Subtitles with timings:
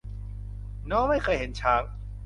[0.89, 1.83] น้องไม่เคยเห็นช้าง